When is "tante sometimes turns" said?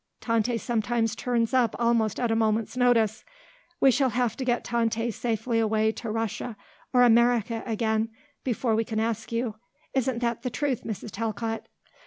0.19-1.53